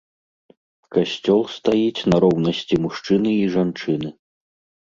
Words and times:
Касцёл 0.95 1.41
стаіць 1.57 2.05
на 2.13 2.17
роўнасці 2.25 2.75
мужчыны 2.87 3.31
і 3.35 3.45
жанчыны. 3.59 4.09